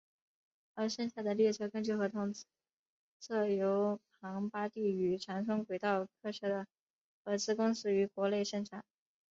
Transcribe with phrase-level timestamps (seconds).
[0.73, 2.33] 而剩下的列车根据合同
[3.19, 6.65] 则由庞巴迪与长春轨道客车的
[7.23, 8.83] 合资公司于国内生产。